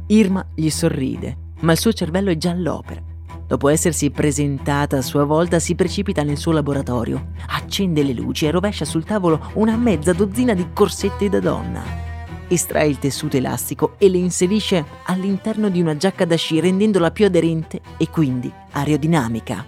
Irma 0.07 0.47
gli 0.55 0.71
sorride, 0.71 1.37
ma 1.63 1.73
il 1.73 1.79
suo 1.79 1.93
cervello 1.93 2.31
è 2.31 2.37
già 2.37 2.51
all'opera. 2.51 3.03
Dopo 3.47 3.69
essersi 3.69 4.11
presentata 4.11 4.97
a 4.97 5.03
sua 5.03 5.23
volta, 5.23 5.61
si 5.61 5.77
precipita 5.77 6.25
nel 6.25 6.37
suo 6.37 6.51
laboratorio, 6.51 7.29
accende 7.47 8.03
le 8.03 8.13
luci 8.13 8.45
e 8.47 8.51
rovescia 8.51 8.85
sul 8.85 9.05
tavolo 9.05 9.53
una 9.55 9.77
mezza 9.77 10.13
dozzina 10.13 10.53
di 10.53 10.67
corsette 10.73 11.29
da 11.29 11.39
donna. 11.39 11.81
Estrae 12.49 12.89
il 12.89 12.99
tessuto 12.99 13.37
elastico 13.37 13.95
e 13.99 14.09
le 14.09 14.19
inserisce 14.19 14.85
all'interno 15.05 15.69
di 15.69 15.81
una 15.81 15.97
giacca 15.97 16.25
da 16.25 16.35
sci 16.35 16.59
rendendola 16.59 17.13
più 17.13 17.25
aderente 17.25 17.81
e 17.97 18.11
quindi 18.11 18.53
aerodinamica. 18.73 19.65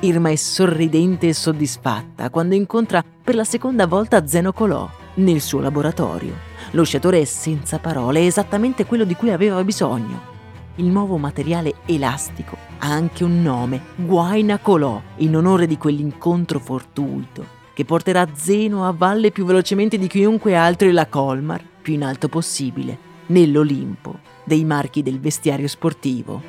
Irma 0.00 0.30
è 0.30 0.36
sorridente 0.36 1.28
e 1.28 1.34
soddisfatta 1.34 2.30
quando 2.30 2.54
incontra 2.54 3.04
per 3.22 3.34
la 3.34 3.44
seconda 3.44 3.86
volta 3.86 4.26
Zeno 4.26 4.54
Colò 4.54 4.88
nel 5.14 5.42
suo 5.42 5.60
laboratorio. 5.60 6.34
Lo 6.70 6.84
sciatore 6.84 7.20
è 7.20 7.24
senza 7.24 7.78
parole, 7.78 8.20
è 8.20 8.24
esattamente 8.24 8.86
quello 8.86 9.04
di 9.04 9.16
cui 9.16 9.32
aveva 9.32 9.62
bisogno. 9.64 10.36
Il 10.76 10.86
nuovo 10.86 11.18
materiale 11.18 11.74
elastico 11.86 12.67
ha 12.78 12.88
anche 12.88 13.24
un 13.24 13.42
nome, 13.42 13.80
Guaina 13.96 14.58
Colò, 14.58 15.00
in 15.16 15.36
onore 15.36 15.66
di 15.66 15.76
quell'incontro 15.76 16.58
fortuito 16.58 17.56
che 17.78 17.84
porterà 17.84 18.26
Zeno 18.34 18.88
a 18.88 18.92
valle 18.92 19.30
più 19.30 19.44
velocemente 19.44 19.98
di 19.98 20.08
chiunque 20.08 20.56
altro 20.56 20.88
e 20.88 20.92
la 20.92 21.06
Colmar 21.06 21.64
più 21.80 21.94
in 21.94 22.02
alto 22.02 22.28
possibile, 22.28 22.98
nell'Olimpo 23.26 24.18
dei 24.42 24.64
marchi 24.64 25.00
del 25.04 25.20
vestiario 25.20 25.68
sportivo. 25.68 26.42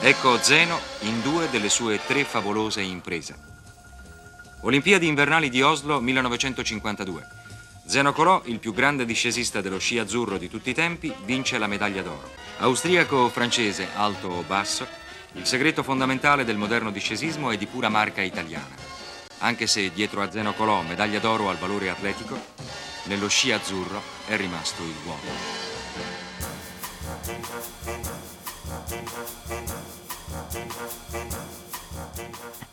Ecco 0.00 0.36
Zeno 0.36 0.78
in 1.00 1.20
due 1.22 1.48
delle 1.50 1.68
sue 1.68 1.98
tre 2.06 2.22
favolose 2.22 2.80
imprese. 2.80 3.34
Olimpiadi 4.60 5.08
invernali 5.08 5.48
di 5.48 5.62
Oslo 5.62 6.00
1952. 6.00 7.37
Zeno 7.88 8.12
Colò, 8.12 8.42
il 8.44 8.58
più 8.58 8.74
grande 8.74 9.06
discesista 9.06 9.62
dello 9.62 9.78
sci 9.78 9.98
azzurro 9.98 10.36
di 10.36 10.50
tutti 10.50 10.68
i 10.68 10.74
tempi, 10.74 11.10
vince 11.24 11.56
la 11.56 11.66
medaglia 11.66 12.02
d'oro. 12.02 12.30
Austriaco-francese, 12.58 13.88
alto 13.94 14.28
o 14.28 14.42
basso, 14.42 14.86
il 15.32 15.46
segreto 15.46 15.82
fondamentale 15.82 16.44
del 16.44 16.58
moderno 16.58 16.90
discesismo 16.90 17.50
è 17.50 17.56
di 17.56 17.64
pura 17.64 17.88
marca 17.88 18.20
italiana. 18.20 18.74
Anche 19.38 19.66
se 19.66 19.90
dietro 19.90 20.20
a 20.20 20.30
Zeno 20.30 20.52
Colò, 20.52 20.82
medaglia 20.82 21.18
d'oro 21.18 21.48
al 21.48 21.56
valore 21.56 21.88
atletico, 21.88 22.38
nello 23.04 23.28
sci 23.28 23.52
azzurro 23.52 24.02
è 24.26 24.36
rimasto 24.36 24.82
il 24.82 24.94
uomo. 25.06 25.66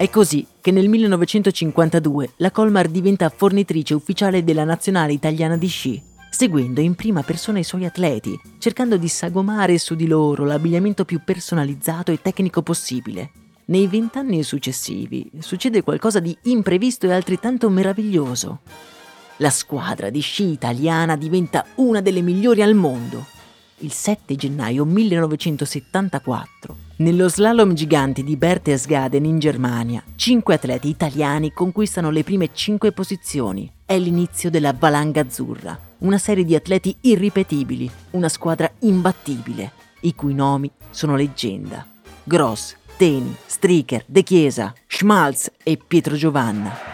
È 0.06 0.10
così 0.12 0.46
che 0.62 0.70
nel 0.70 0.88
1952 0.88 2.34
la 2.36 2.52
Colmar 2.52 2.90
diventa 2.90 3.28
fornitrice 3.30 3.96
ufficiale 3.96 4.44
della 4.44 4.64
nazionale 4.64 5.14
italiana 5.14 5.58
di 5.58 5.66
sci, 5.66 6.00
seguendo 6.30 6.80
in 6.80 6.94
prima 6.94 7.24
persona 7.24 7.58
i 7.58 7.64
suoi 7.64 7.86
atleti, 7.86 8.40
cercando 8.60 8.98
di 8.98 9.08
sagomare 9.08 9.80
su 9.80 9.96
di 9.96 10.06
loro 10.06 10.46
l'abbigliamento 10.46 11.06
più 11.06 11.22
personalizzato 11.26 12.12
e 12.12 12.22
tecnico 12.22 12.62
possibile. 12.62 13.32
Nei 13.66 13.88
vent'anni 13.88 14.44
successivi 14.44 15.28
succede 15.40 15.82
qualcosa 15.82 16.20
di 16.20 16.38
imprevisto 16.44 17.08
e 17.08 17.12
altrettanto 17.12 17.68
meraviglioso. 17.72 18.60
La 19.38 19.50
squadra 19.50 20.12
di 20.12 20.20
sci 20.20 20.52
italiana 20.52 21.16
diventa 21.16 21.66
una 21.78 22.02
delle 22.02 22.22
migliori 22.22 22.62
al 22.62 22.76
mondo. 22.76 23.26
Il 23.80 23.92
7 23.92 24.36
gennaio 24.36 24.86
1974, 24.86 26.85
nello 26.98 27.28
slalom 27.28 27.74
gigante 27.74 28.24
di 28.24 28.38
Berchtesgaden 28.38 29.26
in 29.26 29.38
Germania, 29.38 30.02
cinque 30.16 30.54
atleti 30.54 30.88
italiani 30.88 31.52
conquistano 31.52 32.10
le 32.10 32.24
prime 32.24 32.52
cinque 32.54 32.94
posizioni. 32.94 33.70
È 33.84 33.98
l'inizio 33.98 34.50
della 34.50 34.74
Valanga 34.74 35.20
Azzurra, 35.20 35.78
una 36.00 36.18
serie 36.18 36.46
di 36.46 36.56
atleti 36.56 36.96
irripetibili, 37.02 37.92
una 38.12 38.30
squadra 38.30 38.72
imbattibile, 38.80 39.72
i 40.02 40.16
cui 40.16 40.34
nomi 40.34 40.72
sono 40.90 41.18
leggenda. 41.18 41.86
Gross, 42.24 42.78
Teni, 42.96 43.36
Striker, 43.46 44.04
De 44.08 44.24
Chiesa, 44.24 44.74
Schmalz 44.88 45.52
e 45.64 45.78
Pietro 45.86 46.16
Giovanna. 46.16 46.94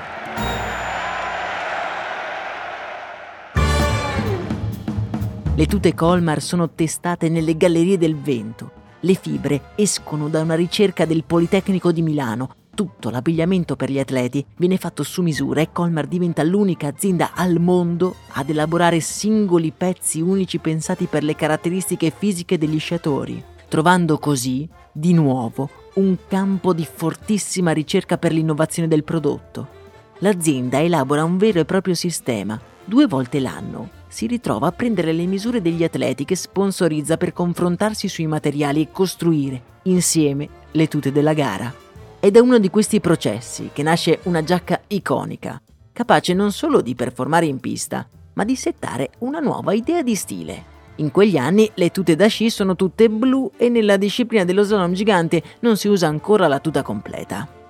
Le 5.54 5.66
tute 5.68 5.94
Colmar 5.94 6.42
sono 6.42 6.72
testate 6.72 7.30
nelle 7.30 7.56
gallerie 7.56 8.00
del 8.00 8.16
vento. 8.16 8.80
Le 9.04 9.16
fibre 9.16 9.62
escono 9.76 10.30
da 10.30 10.42
una 10.42 10.54
ricerca 10.54 11.06
del 11.06 11.24
Politecnico 11.24 11.92
di 11.92 12.04
Milano. 12.04 12.54
Tutto 12.76 13.10
l'abbigliamento 13.10 13.76
per 13.76 13.90
gli 13.90 13.98
atleti 13.98 14.46
viene 14.58 14.78
fatto 14.78 15.02
su 15.02 15.24
misura 15.24 15.62
e 15.62 15.72
Colmar 15.72 16.06
diventa 16.06 16.44
l'unica 16.44 16.88
azienda 16.88 17.32
al 17.34 17.60
mondo 17.60 18.16
ad 18.34 18.50
elaborare 18.50 19.00
singoli 19.00 19.74
pezzi 19.76 20.22
unici 20.22 20.60
pensati 20.60 21.08
per 21.08 21.24
le 21.24 21.36
caratteristiche 21.36 22.14
fisiche 22.16 22.60
degli 22.60 22.80
sciatori, 22.80 23.44
trovando 23.68 24.20
così, 24.20 24.70
di 24.92 25.14
nuovo, 25.14 25.70
un 25.96 26.16
campo 26.28 26.72
di 26.72 26.86
fortissima 26.86 27.72
ricerca 27.72 28.20
per 28.20 28.32
l'innovazione 28.32 28.88
del 28.88 29.04
prodotto. 29.04 29.81
L'azienda 30.24 30.80
elabora 30.80 31.24
un 31.24 31.38
vero 31.38 31.60
e 31.60 31.66
proprio 31.66 31.96
sistema, 31.96 32.60
due 32.86 33.08
volte 33.08 33.40
l'anno. 33.40 33.90
Si 34.08 34.28
ritrova 34.28 34.68
a 34.68 34.72
prendere 34.72 35.14
le 35.14 35.26
misure 35.26 35.64
degli 35.64 35.84
atleti 35.84 36.26
che 36.26 36.36
sponsorizza 36.36 37.18
per 37.18 37.34
confrontarsi 37.34 38.08
sui 38.08 38.28
materiali 38.28 38.84
e 38.84 38.92
costruire, 38.92 39.62
insieme, 39.84 40.48
le 40.74 40.88
tute 40.88 41.12
della 41.12 41.34
gara. 41.34 41.74
È 42.20 42.30
da 42.30 42.40
uno 42.40 42.60
di 42.60 42.70
questi 42.70 43.00
processi 43.00 43.72
che 43.74 43.82
nasce 43.82 44.20
una 44.24 44.44
giacca 44.44 44.82
iconica, 44.86 45.60
capace 45.92 46.36
non 46.36 46.52
solo 46.52 46.82
di 46.82 46.94
performare 46.94 47.48
in 47.48 47.60
pista, 47.60 48.08
ma 48.34 48.44
di 48.44 48.56
settare 48.56 49.10
una 49.20 49.40
nuova 49.40 49.74
idea 49.74 50.04
di 50.04 50.14
stile. 50.14 50.66
In 50.98 51.10
quegli 51.10 51.38
anni 51.38 51.72
le 51.74 51.90
tute 51.90 52.16
da 52.16 52.28
sci 52.28 52.52
sono 52.52 52.76
tutte 52.76 53.10
blu 53.10 53.50
e 53.58 53.70
nella 53.70 53.98
disciplina 53.98 54.44
dello 54.44 54.62
slalom 54.62 54.94
gigante 54.94 55.42
non 55.62 55.78
si 55.78 55.88
usa 55.88 56.06
ancora 56.06 56.48
la 56.48 56.60
tuta 56.60 56.84
completa. 56.84 57.61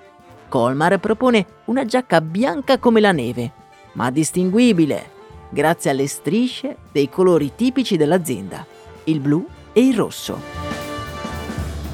Colmar 0.51 0.99
propone 0.99 1.45
una 1.67 1.85
giacca 1.85 2.19
bianca 2.19 2.77
come 2.77 2.99
la 2.99 3.13
neve, 3.13 3.53
ma 3.93 4.11
distinguibile 4.11 5.11
grazie 5.49 5.91
alle 5.91 6.07
strisce 6.07 6.75
dei 6.91 7.07
colori 7.07 7.53
tipici 7.55 7.95
dell'azienda, 7.95 8.65
il 9.05 9.21
blu 9.21 9.47
e 9.71 9.79
il 9.79 9.95
rosso. 9.95 10.37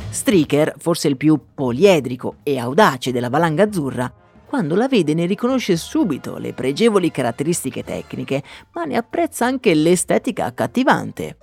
Streaker, 0.10 0.74
forse 0.80 1.08
il 1.08 1.18
più 1.18 1.40
poliedrico 1.54 2.38
e 2.42 2.58
audace 2.58 3.12
della 3.12 3.30
valanga 3.30 3.62
azzurra, 3.62 4.12
quando 4.48 4.74
la 4.74 4.88
vede 4.88 5.14
ne 5.14 5.28
riconosce 5.28 5.78
subito 5.78 6.40
le 6.40 6.54
pregevoli 6.54 7.12
caratteristiche 7.12 7.84
tecniche, 7.84 8.42
ma 8.74 8.86
ne 8.86 8.98
apprezza 8.98 9.46
anche 9.46 9.76
l'estetica 9.76 10.46
accattivante. 10.46 11.38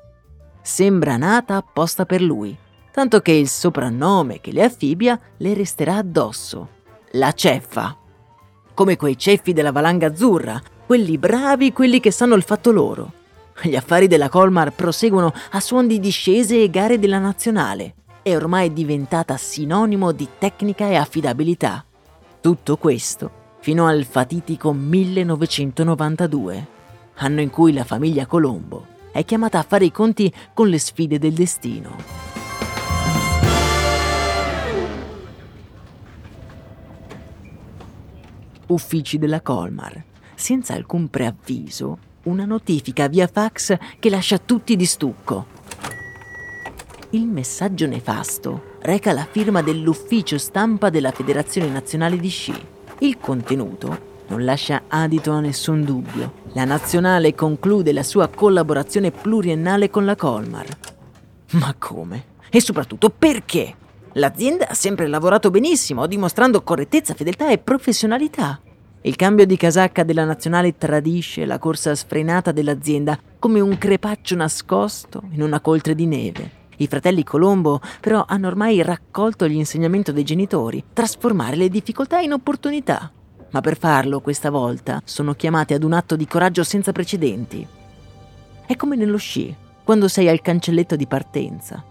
Sembra 0.60 1.16
nata 1.16 1.54
apposta 1.54 2.06
per 2.06 2.20
lui, 2.20 2.56
tanto 2.90 3.20
che 3.20 3.30
il 3.30 3.48
soprannome 3.48 4.40
che 4.40 4.50
le 4.50 4.64
affibbia 4.64 5.16
le 5.36 5.54
resterà 5.54 5.94
addosso, 5.94 6.73
la 7.14 7.32
ceffa. 7.32 7.96
Come 8.72 8.96
quei 8.96 9.16
ceffi 9.16 9.52
della 9.52 9.72
valanga 9.72 10.06
azzurra, 10.08 10.60
quelli 10.86 11.16
bravi, 11.18 11.72
quelli 11.72 12.00
che 12.00 12.10
sanno 12.10 12.34
il 12.34 12.42
fatto 12.42 12.72
loro. 12.72 13.12
Gli 13.62 13.76
affari 13.76 14.08
della 14.08 14.28
Colmar 14.28 14.72
proseguono 14.72 15.32
a 15.52 15.60
suon 15.60 15.86
di 15.86 16.00
discese 16.00 16.60
e 16.60 16.70
gare 16.70 16.98
della 16.98 17.18
nazionale. 17.18 17.94
È 18.22 18.34
ormai 18.34 18.72
diventata 18.72 19.36
sinonimo 19.36 20.10
di 20.10 20.26
tecnica 20.38 20.88
e 20.88 20.96
affidabilità. 20.96 21.84
Tutto 22.40 22.76
questo 22.76 23.42
fino 23.60 23.86
al 23.86 24.04
fatitico 24.04 24.72
1992, 24.72 26.66
anno 27.14 27.40
in 27.40 27.50
cui 27.50 27.72
la 27.72 27.84
famiglia 27.84 28.26
Colombo 28.26 28.86
è 29.12 29.24
chiamata 29.24 29.60
a 29.60 29.64
fare 29.66 29.84
i 29.84 29.92
conti 29.92 30.34
con 30.52 30.68
le 30.68 30.78
sfide 30.78 31.20
del 31.20 31.32
destino. 31.32 32.33
Uffici 38.68 39.18
della 39.18 39.40
Colmar. 39.40 40.02
Senza 40.34 40.74
alcun 40.74 41.08
preavviso, 41.08 41.98
una 42.24 42.44
notifica 42.44 43.08
via 43.08 43.26
fax 43.26 43.76
che 43.98 44.10
lascia 44.10 44.38
tutti 44.38 44.76
di 44.76 44.84
stucco. 44.84 45.46
Il 47.10 47.26
messaggio 47.26 47.86
nefasto 47.86 48.72
reca 48.80 49.12
la 49.12 49.26
firma 49.30 49.62
dell'ufficio 49.62 50.38
stampa 50.38 50.90
della 50.90 51.12
Federazione 51.12 51.68
Nazionale 51.68 52.16
di 52.16 52.28
Sci. 52.28 52.54
Il 52.98 53.18
contenuto 53.18 54.12
non 54.28 54.44
lascia 54.44 54.84
adito 54.88 55.30
a 55.30 55.40
nessun 55.40 55.84
dubbio. 55.84 56.42
La 56.54 56.64
nazionale 56.64 57.34
conclude 57.34 57.92
la 57.92 58.02
sua 58.02 58.28
collaborazione 58.28 59.10
pluriennale 59.10 59.90
con 59.90 60.04
la 60.04 60.16
Colmar. 60.16 60.66
Ma 61.52 61.74
come? 61.78 62.24
E 62.50 62.60
soprattutto 62.60 63.10
perché? 63.10 63.76
L'azienda 64.16 64.68
ha 64.68 64.74
sempre 64.74 65.08
lavorato 65.08 65.50
benissimo, 65.50 66.06
dimostrando 66.06 66.62
correttezza, 66.62 67.14
fedeltà 67.14 67.50
e 67.50 67.58
professionalità. 67.58 68.60
Il 69.00 69.16
cambio 69.16 69.44
di 69.44 69.56
casacca 69.56 70.04
della 70.04 70.24
nazionale 70.24 70.78
tradisce 70.78 71.44
la 71.44 71.58
corsa 71.58 71.94
sfrenata 71.96 72.52
dell'azienda 72.52 73.18
come 73.40 73.58
un 73.58 73.76
crepaccio 73.76 74.36
nascosto 74.36 75.24
in 75.32 75.42
una 75.42 75.60
coltre 75.60 75.96
di 75.96 76.06
neve. 76.06 76.62
I 76.76 76.86
fratelli 76.86 77.24
Colombo 77.24 77.80
però 78.00 78.24
hanno 78.26 78.46
ormai 78.46 78.82
raccolto 78.82 79.48
gli 79.48 79.56
insegnamenti 79.56 80.12
dei 80.12 80.24
genitori, 80.24 80.84
trasformare 80.92 81.56
le 81.56 81.68
difficoltà 81.68 82.20
in 82.20 82.32
opportunità. 82.32 83.10
Ma 83.50 83.60
per 83.60 83.76
farlo, 83.76 84.20
questa 84.20 84.50
volta, 84.50 85.02
sono 85.04 85.34
chiamati 85.34 85.74
ad 85.74 85.82
un 85.82 85.92
atto 85.92 86.14
di 86.14 86.26
coraggio 86.26 86.62
senza 86.62 86.92
precedenti. 86.92 87.66
È 88.64 88.76
come 88.76 88.94
nello 88.94 89.18
sci, 89.18 89.54
quando 89.82 90.06
sei 90.06 90.28
al 90.28 90.40
cancelletto 90.40 90.94
di 90.94 91.06
partenza. 91.06 91.84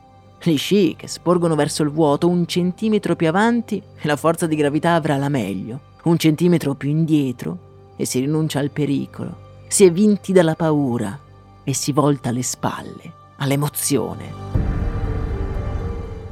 Gli 0.45 0.58
sci 0.58 0.95
che 0.97 1.08
sporgono 1.08 1.56
verso 1.56 1.84
il 1.84 1.89
vuoto 1.89 2.27
un 2.27 2.45
centimetro 2.45 3.15
più 3.15 3.29
avanti 3.29 3.77
e 3.77 4.06
la 4.06 4.17
forza 4.17 4.45
di 4.45 4.58
gravità 4.58 4.93
avrà 4.93 5.15
la 5.15 5.29
meglio, 5.29 5.79
un 6.03 6.17
centimetro 6.17 6.75
più 6.75 6.89
indietro 6.89 7.93
e 7.95 8.03
si 8.03 8.19
rinuncia 8.19 8.60
al 8.60 8.69
pericolo, 8.69 9.62
si 9.69 9.86
è 9.86 9.91
vinti 9.91 10.34
dalla 10.34 10.56
paura 10.56 11.17
e 11.63 11.73
si 11.73 11.93
volta 11.93 12.32
le 12.32 12.43
spalle 12.43 13.13
all'emozione. 13.38 14.34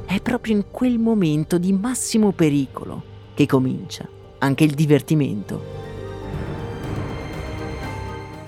È 0.04 0.20
proprio 0.20 0.56
in 0.56 0.64
quel 0.70 0.98
momento 0.98 1.56
di 1.56 1.72
massimo 1.72 2.32
pericolo 2.32 3.02
che 3.32 3.46
comincia 3.46 4.06
anche 4.40 4.64
il 4.64 4.74
divertimento. 4.74 5.64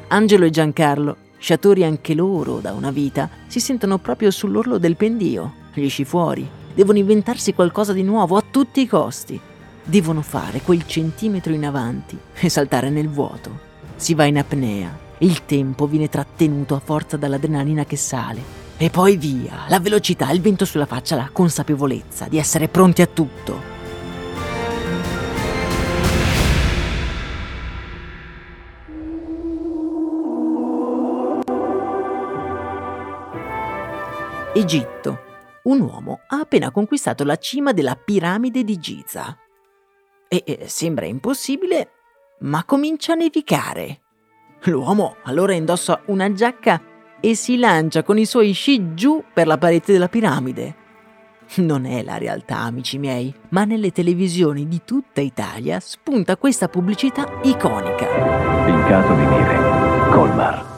Angelo 0.09 0.45
e 0.45 0.51
Giancarlo, 0.51 1.17
sciatori 1.45 1.85
anche 1.85 2.15
loro 2.15 2.61
da 2.61 2.73
una 2.73 2.91
vita, 2.91 3.29
si 3.47 3.61
sentono 3.61 3.99
proprio 3.99 4.31
sull'orlo 4.31 4.79
del 4.79 4.97
pendio, 4.97 5.53
gli 5.75 5.91
sci 5.91 6.07
fuori. 6.07 6.49
Devono 6.73 6.97
inventarsi 6.97 7.53
qualcosa 7.53 7.93
di 7.93 8.03
nuovo 8.03 8.39
a 8.39 8.45
tutti 8.51 8.81
i 8.81 8.89
costi. 8.89 9.39
Devono 9.85 10.23
fare 10.23 10.63
quel 10.63 10.87
centimetro 10.87 11.53
in 11.53 11.67
avanti 11.67 12.19
e 12.33 12.49
saltare 12.49 12.89
nel 12.89 13.11
vuoto. 13.11 13.61
Si 13.95 14.15
va 14.15 14.25
in 14.25 14.39
apnea. 14.39 14.99
Il 15.19 15.45
tempo 15.45 15.87
viene 15.87 16.09
trattenuto 16.09 16.77
a 16.77 16.81
forza 16.83 17.19
dall'adrenalina 17.19 17.85
che 17.85 17.97
sale. 17.97 18.41
E 18.79 18.89
poi 18.89 19.19
via, 19.19 19.67
la 19.69 19.81
velocità, 19.81 20.31
il 20.31 20.41
vento 20.41 20.65
sulla 20.65 20.87
faccia, 20.87 21.15
la 21.15 21.29
consapevolezza 21.31 22.27
di 22.27 22.39
essere 22.39 22.69
pronti 22.69 23.03
a 23.03 23.07
tutto. 23.07 23.74
Egitto. 34.57 35.19
Un 35.65 35.81
uomo 35.81 36.21
ha 36.29 36.37
appena 36.37 36.71
conquistato 36.71 37.25
la 37.25 37.35
cima 37.35 37.73
della 37.73 37.97
piramide 37.97 38.63
di 38.63 38.79
Giza. 38.79 39.37
E, 40.29 40.45
e 40.47 40.69
sembra 40.69 41.07
impossibile, 41.07 41.91
ma 42.41 42.63
comincia 42.65 43.15
a 43.15 43.17
nevicare. 43.17 44.01
L'uomo 44.67 45.17
allora 45.25 45.55
indossa 45.55 46.03
una 46.07 46.33
giacca 46.33 46.81
e 47.19 47.35
si 47.35 47.59
lancia 47.59 48.05
con 48.05 48.17
i 48.17 48.25
suoi 48.27 48.53
sci 48.53 48.95
giù 48.95 49.25
per 49.33 49.49
la 49.49 49.59
parete 49.59 49.93
della 49.93 50.09
piramide. 50.09 50.77
Non 51.57 51.85
è 51.85 52.05
la 52.05 52.17
realtà, 52.17 52.59
amici 52.59 52.97
miei, 52.97 53.35
ma 53.49 53.65
nelle 53.65 53.91
televisioni 53.91 54.69
di 54.69 54.83
tutta 54.85 55.21
Italia 55.21 55.81
spunta 55.81 56.37
questa 56.37 56.69
pubblicità 56.69 57.41
iconica. 57.43 58.07
In 58.69 58.85
caso 58.87 59.15
di 59.15 59.25
neve, 59.25 60.11
Colmar. 60.11 60.74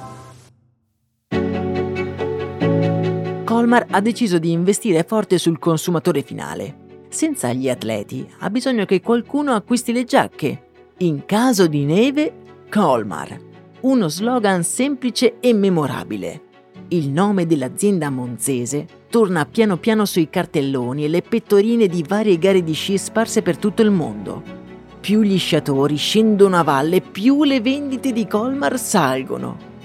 Colmar 3.57 3.87
ha 3.89 4.03
deciso 4.03 4.39
di 4.39 4.51
investire 4.51 5.03
forte 5.03 5.39
sul 5.39 5.59
consumatore 5.59 6.21
finale. 6.21 7.05
Senza 7.09 7.55
gli 7.55 7.71
atleti 7.71 8.29
ha 8.41 8.51
bisogno 8.51 8.85
che 8.85 9.01
qualcuno 9.01 9.55
acquisti 9.55 9.95
le 9.95 10.05
giacche. 10.05 10.65
In 10.99 11.25
caso 11.25 11.67
di 11.67 11.87
neve, 11.87 12.35
Colmar. 12.71 13.35
Uno 13.81 14.09
slogan 14.09 14.63
semplice 14.63 15.37
e 15.41 15.55
memorabile. 15.55 16.43
Il 16.89 17.09
nome 17.09 17.47
dell'azienda 17.47 18.11
monzese 18.11 18.87
torna 19.09 19.47
piano 19.47 19.79
piano 19.79 20.05
sui 20.05 20.29
cartelloni 20.29 21.07
e 21.07 21.09
le 21.09 21.23
pettorine 21.23 21.87
di 21.87 22.05
varie 22.07 22.37
gare 22.37 22.63
di 22.63 22.75
sci 22.75 22.99
sparse 22.99 23.41
per 23.41 23.57
tutto 23.57 23.81
il 23.81 23.91
mondo. 23.91 24.43
Più 25.01 25.23
gli 25.23 25.39
sciatori 25.39 25.97
scendono 25.97 26.59
a 26.59 26.63
valle, 26.63 27.01
più 27.01 27.43
le 27.43 27.63
vendite 27.63 28.13
di 28.13 28.27
Colmar 28.27 28.79
salgono. 28.79 29.76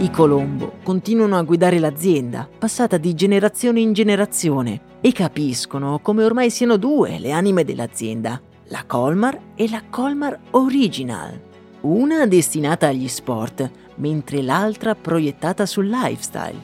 I 0.00 0.12
Colombo 0.12 0.74
continuano 0.84 1.36
a 1.36 1.42
guidare 1.42 1.80
l'azienda, 1.80 2.48
passata 2.56 2.98
di 2.98 3.14
generazione 3.14 3.80
in 3.80 3.92
generazione, 3.92 4.80
e 5.00 5.10
capiscono 5.10 5.98
come 5.98 6.22
ormai 6.22 6.50
siano 6.50 6.76
due 6.76 7.18
le 7.18 7.32
anime 7.32 7.64
dell'azienda, 7.64 8.40
la 8.68 8.84
Colmar 8.86 9.36
e 9.56 9.68
la 9.68 9.82
Colmar 9.90 10.38
Original, 10.50 11.36
una 11.80 12.26
destinata 12.26 12.86
agli 12.86 13.08
sport, 13.08 13.68
mentre 13.96 14.40
l'altra 14.40 14.94
proiettata 14.94 15.66
sul 15.66 15.88
lifestyle. 15.88 16.60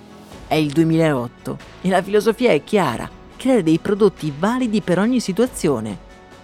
È 0.47 0.55
il 0.55 0.71
2008 0.71 1.59
e 1.81 1.89
la 1.89 2.03
filosofia 2.03 2.53
è 2.53 2.63
chiara, 2.63 3.11
creare 3.37 3.65
dei 3.65 3.79
prodotti 3.79 4.33
validi 4.39 4.81
per 4.81 5.01
ogni 5.01 5.19
situazione. 5.19 5.99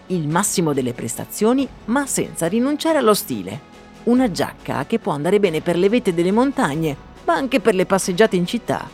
Il 0.08 0.26
massimo 0.26 0.72
delle 0.72 0.92
prestazioni, 0.92 1.68
ma 1.84 2.04
senza 2.06 2.48
rinunciare 2.48 2.98
allo 2.98 3.14
stile. 3.14 3.69
Una 4.02 4.30
giacca 4.30 4.86
che 4.86 4.98
può 4.98 5.12
andare 5.12 5.38
bene 5.38 5.60
per 5.60 5.76
le 5.76 5.90
vette 5.90 6.14
delle 6.14 6.32
montagne, 6.32 6.96
ma 7.24 7.34
anche 7.34 7.60
per 7.60 7.74
le 7.74 7.84
passeggiate 7.84 8.34
in 8.34 8.46
città. 8.46 8.88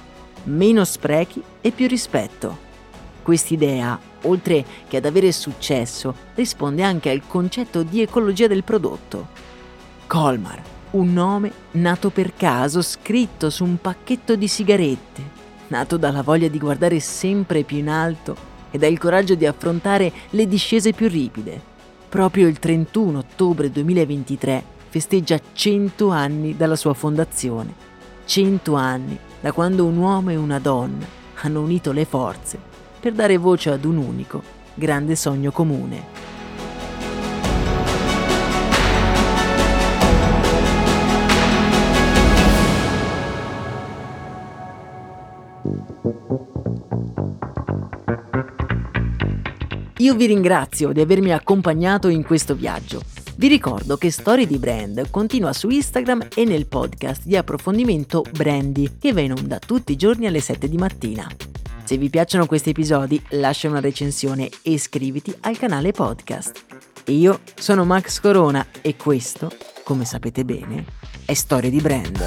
Meno 0.45 0.85
sprechi 0.85 1.41
e 1.61 1.71
più 1.71 1.87
rispetto. 1.87 2.65
Quest'idea, 3.23 3.99
oltre 4.23 4.65
che 4.89 4.97
ad 4.97 5.05
avere 5.05 5.31
successo, 5.31 6.15
risponde 6.35 6.83
anche 6.83 7.11
al 7.11 7.23
concetto 7.27 7.85
di 7.85 8.03
ecologia 8.03 8.49
del 8.49 8.65
prodotto. 8.65 9.29
Colmar, 10.09 10.61
un 10.93 11.13
nome 11.13 11.53
nato 11.73 12.11
per 12.11 12.35
caso, 12.35 12.83
scritto 12.83 13.49
su 13.49 13.65
un 13.65 13.81
pacchetto 13.81 14.35
di 14.35 14.49
sigarette, 14.49 15.23
nato 15.69 15.97
dalla 15.97 16.23
voglia 16.23 16.49
di 16.49 16.59
guardare 16.59 16.99
sempre 16.99 17.63
più 17.63 17.79
in 17.79 17.89
alto 17.89 18.37
e 18.73 18.79
dal 18.79 18.99
coraggio 18.99 19.37
di 19.37 19.47
affrontare 19.47 20.13
le 20.31 20.49
discese 20.49 20.93
più 20.93 21.09
ripide. 21.09 21.75
Proprio 22.09 22.49
il 22.49 22.59
31 22.59 23.19
ottobre 23.19 23.71
2023 23.71 24.75
festeggia 24.89 25.41
100 25.53 26.09
anni 26.11 26.57
dalla 26.57 26.77
sua 26.77 26.95
fondazione. 26.95 27.75
100 28.25 28.75
anni 28.75 29.19
da 29.41 29.53
quando 29.53 29.85
un 29.85 29.97
uomo 29.97 30.31
e 30.31 30.37
una 30.37 30.59
donna 30.59 31.07
hanno 31.43 31.61
unito 31.61 31.93
le 31.93 32.05
forze 32.05 32.59
per 32.99 33.13
dare 33.13 33.37
voce 33.37 33.71
ad 33.71 33.85
un 33.85 33.97
unico, 33.99 34.43
grande 34.75 35.15
sogno 35.15 35.53
comune. 35.53 36.25
Io 49.99 50.15
vi 50.15 50.27
ringrazio 50.27 50.93
di 50.93 51.01
avermi 51.01 51.33
accompagnato 51.33 52.09
in 52.09 52.23
questo 52.23 52.55
viaggio. 52.55 53.16
Vi 53.39 53.49
ricordo 53.49 53.99
che 53.99 54.11
Storie 54.11 54.47
di 54.47 54.57
Brand 54.57 55.11
continua 55.11 55.53
su 55.53 55.69
Instagram 55.69 56.29
e 56.35 56.47
nel 56.47 56.67
podcast 56.67 57.25
di 57.27 57.37
approfondimento 57.37 58.25
Brandy 58.31 58.97
che 58.99 59.13
va 59.13 59.21
in 59.21 59.33
onda 59.33 59.59
tutti 59.59 59.93
i 59.93 59.97
giorni 59.97 60.27
alle 60.27 60.41
7 60.41 60.67
di 60.67 60.79
mattina. 60.79 61.29
Se 61.85 61.99
vi 61.99 62.09
piacciono 62.09 62.47
questi 62.47 62.71
episodi, 62.71 63.23
lascia 63.33 63.69
una 63.69 63.81
recensione 63.81 64.49
e 64.63 64.71
iscriviti 64.71 65.35
al 65.41 65.59
canale 65.59 65.93
podcast. 65.93 66.65
Io 67.09 67.41
sono 67.55 67.85
Max 67.85 68.21
Corona 68.21 68.67
e 68.81 68.97
questo, 68.97 69.51
come 69.85 70.07
sapete 70.07 70.43
bene, 70.47 70.87
è 71.27 71.35
Storia 71.35 71.69
di 71.69 71.81
Brand. 71.81 72.25